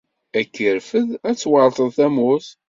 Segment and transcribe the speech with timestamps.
[0.39, 2.47] Ad k-irfed, ad tweṛteḍ tamurt.